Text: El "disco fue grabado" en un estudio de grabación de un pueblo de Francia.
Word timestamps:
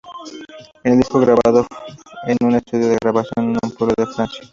El 0.83 0.97
"disco 0.97 1.19
fue 1.21 1.27
grabado" 1.35 1.67
en 2.25 2.35
un 2.43 2.55
estudio 2.55 2.87
de 2.87 2.97
grabación 2.99 3.53
de 3.53 3.59
un 3.61 3.69
pueblo 3.71 3.93
de 3.95 4.07
Francia. 4.07 4.43